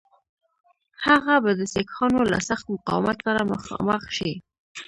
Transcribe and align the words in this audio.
هغه 1.05 1.35
به 1.43 1.51
د 1.59 1.61
سیکهانو 1.73 2.21
له 2.31 2.39
سخت 2.49 2.65
مقاومت 2.75 3.17
سره 3.25 3.41
مخامخ 3.51 4.03
شي. 4.17 4.33